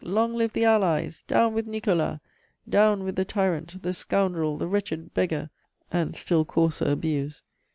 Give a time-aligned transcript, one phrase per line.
[0.03, 1.21] Long live the Allies!
[1.27, 2.21] Down with Nicolas!
[2.67, 5.51] Down with the tyrant, the scoundrel, the wretched beggar!'
[5.91, 7.43] and still coarser abuse.